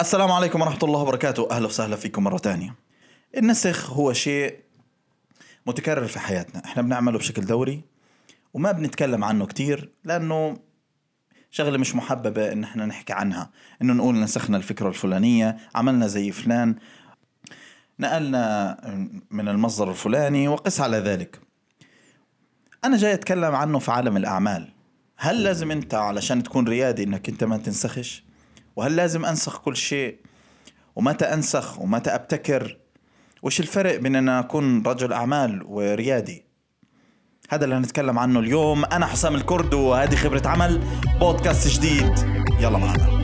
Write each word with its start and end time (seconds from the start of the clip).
السلام 0.00 0.32
عليكم 0.32 0.60
ورحمة 0.60 0.78
الله 0.82 1.00
وبركاته. 1.00 1.50
أهلا 1.50 1.66
وسهلا 1.66 1.96
فيكم 1.96 2.24
مرة 2.24 2.38
تانية. 2.38 2.74
النسخ 3.36 3.90
هو 3.90 4.12
شيء 4.12 4.58
متكرر 5.66 6.06
في 6.06 6.18
حياتنا. 6.18 6.64
إحنا 6.64 6.82
بنعمله 6.82 7.18
بشكل 7.18 7.44
دوري 7.44 7.82
وما 8.54 8.72
بنتكلم 8.72 9.24
عنه 9.24 9.46
كتير 9.46 9.90
لأنه 10.04 10.56
شغلة 11.50 11.78
مش 11.78 11.94
محببة 11.94 12.52
إن 12.52 12.64
إحنا 12.64 12.86
نحكي 12.86 13.12
عنها. 13.12 13.50
إنه 13.82 13.92
نقول 13.92 14.20
نسخنا 14.20 14.56
الفكرة 14.56 14.88
الفلانية 14.88 15.56
عملنا 15.74 16.06
زي 16.06 16.32
فلان 16.32 16.76
نقلنا 18.00 18.76
من 19.30 19.48
المصدر 19.48 19.90
الفلاني 19.90 20.48
وقس 20.48 20.80
على 20.80 20.96
ذلك. 20.96 21.40
أنا 22.84 22.96
جاي 22.96 23.14
أتكلم 23.14 23.54
عنه 23.54 23.78
في 23.78 23.90
عالم 23.90 24.16
الأعمال. 24.16 24.72
هل 25.16 25.42
لازم 25.42 25.70
أنت 25.70 25.94
علشان 25.94 26.42
تكون 26.42 26.68
ريادي 26.68 27.02
إنك 27.02 27.28
أنت 27.28 27.44
ما 27.44 27.56
تنسخش؟ 27.56 28.25
وهل 28.76 28.96
لازم 28.96 29.24
أنسخ 29.24 29.58
كل 29.58 29.76
شيء؟ 29.76 30.16
ومتى 30.96 31.24
أنسخ؟ 31.24 31.80
ومتى 31.80 32.10
أبتكر؟ 32.10 32.78
وش 33.42 33.60
الفرق 33.60 33.96
بين 33.96 34.16
أن 34.16 34.28
أكون 34.28 34.82
رجل 34.86 35.12
أعمال 35.12 35.62
وريادي؟ 35.66 36.44
هذا 37.50 37.64
اللي 37.64 37.74
هنتكلم 37.74 38.18
عنه 38.18 38.40
اليوم. 38.40 38.84
أنا 38.84 39.06
حسام 39.06 39.34
الكرد 39.34 39.74
وهذه 39.74 40.14
خبرة 40.14 40.48
عمل 40.48 40.84
بودكاست 41.20 41.68
جديد. 41.68 42.18
يلا 42.60 42.78
معنا. 42.78 43.16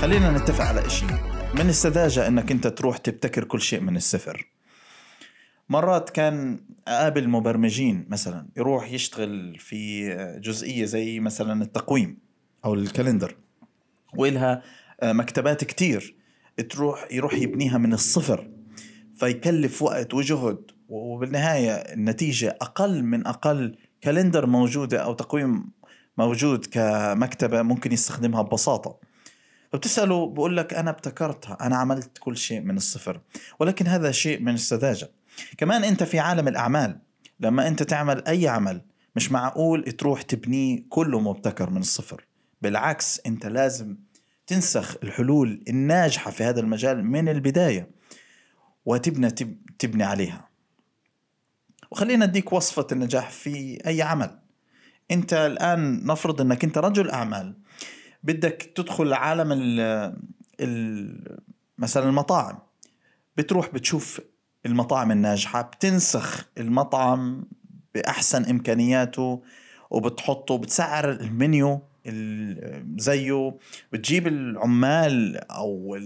خلينا 0.00 0.30
نتفق 0.30 0.64
على 0.64 0.86
إشي. 0.86 1.06
من 1.54 1.68
السذاجة 1.68 2.26
أنك 2.26 2.50
أنت 2.50 2.66
تروح 2.66 2.96
تبتكر 2.96 3.44
كل 3.44 3.60
شيء 3.60 3.80
من 3.80 3.96
الصفر؟ 3.96 4.57
مرات 5.68 6.10
كان 6.10 6.60
أقابل 6.88 7.28
مبرمجين 7.28 8.06
مثلا 8.08 8.46
يروح 8.56 8.92
يشتغل 8.92 9.58
في 9.58 10.08
جزئية 10.40 10.84
زي 10.84 11.20
مثلا 11.20 11.62
التقويم 11.62 12.18
أو 12.64 12.74
ال 12.74 12.81
calendar 12.81 13.36
وإلها 14.16 14.62
مكتبات 15.02 15.64
كتير 15.64 16.16
تروح 16.70 17.08
يروح 17.10 17.34
يبنيها 17.34 17.78
من 17.78 17.92
الصفر 17.92 18.50
فيكلف 19.16 19.82
وقت 19.82 20.14
وجهد 20.14 20.58
وبالنهاية 20.88 21.72
النتيجة 21.72 22.58
أقل 22.60 23.02
من 23.02 23.26
أقل 23.26 23.76
calendar 24.00 24.46
موجودة 24.46 24.98
أو 24.98 25.14
تقويم 25.14 25.70
موجود 26.18 26.66
كمكتبة 26.66 27.62
ممكن 27.62 27.92
يستخدمها 27.92 28.42
ببساطة. 28.42 28.98
فبتسأله 29.72 30.26
بقول 30.26 30.56
لك 30.56 30.74
أنا 30.74 30.90
ابتكرتها 30.90 31.58
أنا 31.60 31.76
عملت 31.76 32.18
كل 32.18 32.36
شيء 32.36 32.60
من 32.60 32.76
الصفر 32.76 33.20
ولكن 33.58 33.86
هذا 33.86 34.10
شيء 34.10 34.42
من 34.42 34.54
السذاجة. 34.54 35.10
كمان 35.56 35.84
انت 35.84 36.02
في 36.02 36.18
عالم 36.18 36.48
الأعمال. 36.48 36.98
لما 37.40 37.68
انت 37.68 37.82
تعمل 37.82 38.24
أي 38.26 38.48
عمل 38.48 38.82
مش 39.16 39.32
معقول 39.32 39.82
تروح 39.82 40.22
تبنيه 40.22 40.82
كله 40.88 41.20
مبتكر 41.20 41.70
من 41.70 41.80
الصفر. 41.80 42.26
بالعكس 42.62 43.20
انت 43.26 43.46
لازم 43.46 43.96
تنسخ 44.46 44.96
الحلول 45.02 45.64
الناجحة 45.68 46.30
في 46.30 46.44
هذا 46.44 46.60
المجال 46.60 47.04
من 47.04 47.28
البداية 47.28 47.90
وتبنى 48.84 49.30
تبني 49.78 50.04
عليها. 50.04 50.48
وخلينا 51.90 52.24
أديك 52.24 52.52
وصفة 52.52 52.86
النجاح 52.92 53.30
في 53.30 53.78
أي 53.86 54.02
عمل. 54.02 54.38
انت 55.10 55.32
الآن 55.32 56.06
نفرض 56.06 56.40
إنك 56.40 56.64
انت 56.64 56.78
رجل 56.78 57.10
أعمال. 57.10 57.54
بدك 58.22 58.72
تدخل 58.74 59.12
عالم 59.12 59.48
ال 60.60 61.38
مثلا 61.78 62.08
المطاعم. 62.08 62.58
بتروح 63.36 63.70
بتشوف 63.74 64.20
المطاعم 64.68 65.10
الناجحة 65.10 65.62
بتنسخ 65.62 66.48
المطعم 66.58 67.44
بأحسن 67.94 68.44
إمكانياته 68.44 69.42
وبتحطه 69.90 70.58
بتسعر 70.58 71.10
المنيو 71.10 71.82
زيه 72.96 73.58
بتجيب 73.92 74.26
العمال 74.26 75.36
أو 75.50 75.98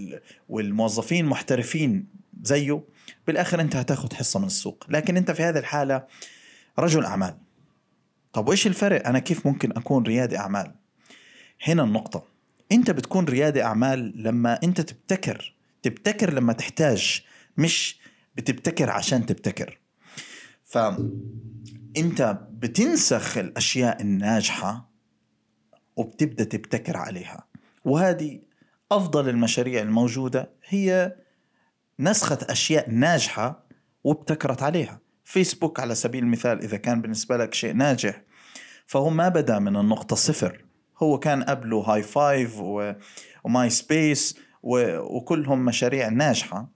والموظفين 0.48 1.26
محترفين 1.26 2.06
زيه 2.42 2.82
بالآخر 3.26 3.60
أنت 3.60 3.76
هتاخد 3.76 4.12
حصة 4.12 4.40
من 4.40 4.46
السوق. 4.46 4.84
لكن 4.88 5.16
أنت 5.16 5.30
في 5.30 5.42
هذه 5.42 5.58
الحالة 5.58 6.06
رجل 6.78 7.04
أعمال. 7.04 7.34
طب 8.32 8.48
وإيش 8.48 8.66
الفرق؟ 8.66 9.06
أنا 9.06 9.18
كيف 9.18 9.46
ممكن 9.46 9.70
أكون 9.70 10.02
ريادي 10.02 10.38
أعمال؟ 10.38 10.74
هنا 11.66 11.82
النقطة. 11.82 12.24
أنت 12.72 12.90
بتكون 12.90 13.24
ريادي 13.24 13.62
أعمال 13.62 14.22
لما 14.22 14.58
أنت 14.64 14.80
تبتكر 14.80 15.54
تبتكر 15.82 16.32
لما 16.34 16.52
تحتاج 16.52 17.22
مش 17.56 18.01
بتبتكر 18.36 18.90
عشان 18.90 19.26
تبتكر. 19.26 19.78
فانت 20.64 22.38
بتنسخ 22.50 23.38
الأشياء 23.38 24.02
الناجحة 24.02 24.90
وبتبدأ 25.96 26.44
تبتكر 26.44 26.96
عليها. 26.96 27.46
وهذه 27.84 28.40
أفضل 28.92 29.28
المشاريع 29.28 29.82
الموجودة 29.82 30.50
هي 30.68 31.16
نسخة 32.00 32.38
أشياء 32.42 32.90
ناجحة 32.90 33.64
وابتكرت 34.04 34.62
عليها. 34.62 35.00
فيسبوك 35.24 35.80
على 35.80 35.94
سبيل 35.94 36.24
المثال 36.24 36.62
إذا 36.62 36.76
كان 36.76 37.02
بالنسبة 37.02 37.36
لك 37.36 37.54
شيء 37.54 37.74
ناجح 37.74 38.22
فهو 38.86 39.10
ما 39.10 39.28
بدا 39.28 39.58
من 39.58 39.76
النقطة 39.76 40.16
صفر. 40.16 40.64
هو 41.02 41.18
كان 41.18 41.42
قبله 41.42 41.78
هاي 41.78 42.02
فايف 42.02 42.60
وماي 43.44 43.70
سبيس 43.70 44.38
وكلهم 44.62 45.64
مشاريع 45.64 46.08
ناجحة. 46.08 46.68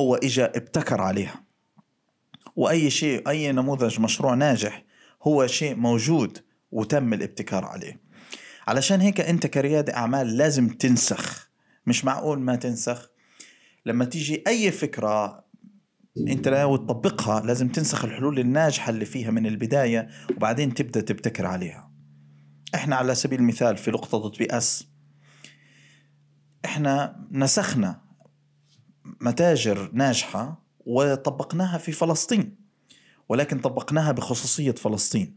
هو 0.00 0.14
اجى 0.14 0.44
ابتكر 0.44 1.00
عليها. 1.00 1.44
وأي 2.56 2.90
شيء 2.90 3.28
أي 3.28 3.52
نموذج 3.52 4.00
مشروع 4.00 4.34
ناجح 4.34 4.84
هو 5.22 5.46
شيء 5.46 5.74
موجود 5.74 6.38
وتم 6.72 7.12
الابتكار 7.12 7.64
عليه. 7.64 8.00
علشان 8.68 9.00
هيك 9.00 9.20
أنت 9.20 9.46
كريادة 9.46 9.96
أعمال 9.96 10.36
لازم 10.36 10.68
تنسخ. 10.68 11.50
مش 11.86 12.04
معقول 12.04 12.40
ما 12.40 12.56
تنسخ. 12.56 13.10
لما 13.86 14.04
تيجي 14.04 14.42
أي 14.46 14.72
فكرة 14.72 15.44
أنت 16.28 16.48
لو 16.48 16.76
تطبقها 16.76 17.40
لازم 17.40 17.68
تنسخ 17.68 18.04
الحلول 18.04 18.38
الناجحة 18.38 18.90
اللي 18.90 19.04
فيها 19.04 19.30
من 19.30 19.46
البداية 19.46 20.08
وبعدين 20.36 20.74
تبدأ 20.74 21.00
تبتكر 21.00 21.46
عليها. 21.46 21.90
إحنا 22.74 22.96
على 22.96 23.14
سبيل 23.14 23.40
المثال 23.40 23.76
في 23.76 23.90
لقطة 23.90 24.28
تطبيق 24.28 24.54
أس 24.54 24.88
إحنا 26.64 27.26
نسخنا 27.30 28.03
متاجر 29.04 29.90
ناجحة 29.92 30.64
وطبقناها 30.86 31.78
في 31.78 31.92
فلسطين 31.92 32.56
ولكن 33.28 33.58
طبقناها 33.60 34.12
بخصوصية 34.12 34.72
فلسطين. 34.72 35.36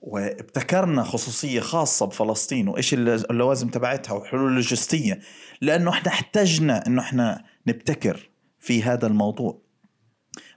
وابتكرنا 0.00 1.02
خصوصية 1.04 1.60
خاصة 1.60 2.06
بفلسطين 2.06 2.68
وإيش 2.68 2.94
اللوازم 2.94 3.68
تبعتها 3.68 4.12
وحلول 4.12 4.54
لوجستية 4.54 5.20
لأنه 5.60 5.90
إحنا 5.90 6.08
احتجنا 6.08 6.86
أنه 6.86 7.02
إحنا 7.02 7.44
نبتكر 7.66 8.30
في 8.60 8.82
هذا 8.82 9.06
الموضوع. 9.06 9.62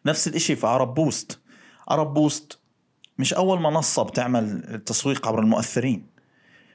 نفس 0.06 0.28
الإشي 0.28 0.56
في 0.56 0.68
عرب 0.68 0.94
بوست. 0.94 1.40
عرب 1.88 2.14
بوست 2.14 2.60
مش 3.18 3.34
أول 3.34 3.62
منصة 3.62 4.04
بتعمل 4.04 4.44
التسويق 4.74 5.28
عبر 5.28 5.40
المؤثرين 5.40 6.08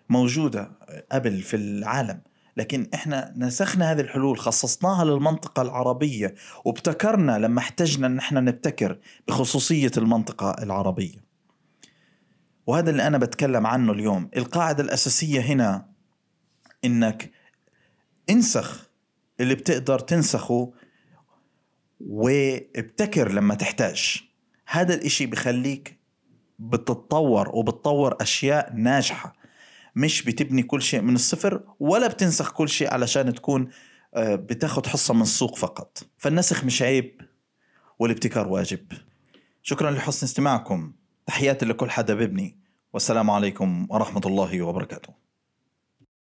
موجودة 0.09 0.71
قبل 1.13 1.43
في 1.43 1.57
العالم. 1.57 2.21
لكن 2.61 2.87
إحنا 2.95 3.35
نسخنا 3.37 3.93
هذه 3.93 4.01
الحلول 4.01 4.39
خصصناها 4.39 5.05
للمنطقة 5.05 5.63
العربية 5.63 6.35
وابتكرنا 6.65 7.39
لما 7.39 7.59
احتجنا 7.59 8.07
إن 8.07 8.19
إحنا 8.19 8.41
نبتكر 8.41 8.99
بخصوصية 9.29 9.91
المنطقة 9.97 10.63
العربية. 10.63 11.25
وهذا 12.67 12.91
اللي 12.91 13.07
أنا 13.07 13.19
بتكلم 13.19 13.67
عنه 13.67 13.93
اليوم. 13.93 14.31
القاعدة 14.37 14.83
الأساسية 14.83 15.41
هنا 15.41 15.89
إنك 16.85 17.31
انسخ 18.31 18.91
اللي 19.41 19.55
بتقدر 19.55 19.99
تنسخه 19.99 20.73
وابتكر 22.01 23.33
لما 23.33 23.55
تحتاج. 23.55 24.23
هذا 24.67 24.95
الإشي 24.95 25.27
بخليك 25.27 25.99
بتتطور 26.59 27.49
وبتطور 27.49 28.17
أشياء 28.21 28.73
ناجحة. 28.75 29.40
مش 29.97 30.23
بتبني 30.23 30.63
كل 30.63 30.83
شيء 30.83 31.01
من 31.01 31.15
الصفر 31.15 31.63
ولا 31.81 32.09
بتنسخ 32.09 32.53
كل 32.53 32.69
شيء 32.69 32.95
علشان 32.95 33.35
تكون 33.35 33.69
بتاخد 34.17 34.87
حصة 34.87 35.15
من 35.15 35.23
السوق 35.23 35.57
فقط. 35.57 36.03
فالنسخ 36.19 36.65
مش 36.65 36.83
عيب 36.83 37.21
والابتكار 37.99 38.49
واجب. 38.49 38.87
شكرا 39.63 39.91
لحسن 39.91 40.27
استماعكم. 40.27 40.93
تحياتي 41.27 41.67
لكل 41.67 41.91
حدا 41.91 42.15
ببني 42.15 42.59
والسلام 42.93 43.31
عليكم 43.31 43.87
ورحمة 43.91 44.23
الله 44.27 44.63
وبركاته. 44.63 45.30